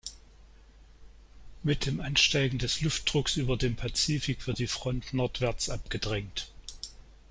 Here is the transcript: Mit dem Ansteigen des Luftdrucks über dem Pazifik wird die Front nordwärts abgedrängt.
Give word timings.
Mit 1.61 1.85
dem 1.85 2.01
Ansteigen 2.01 2.57
des 2.57 2.81
Luftdrucks 2.81 3.37
über 3.37 3.55
dem 3.55 3.75
Pazifik 3.75 4.47
wird 4.47 4.57
die 4.57 4.65
Front 4.65 5.13
nordwärts 5.13 5.69
abgedrängt. 5.69 6.47